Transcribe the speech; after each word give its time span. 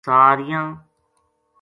سا 0.05 0.19
ریاں 0.37 0.67